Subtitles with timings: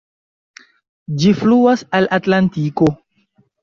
[1.21, 2.95] Ĝi fluas al Atlantiko.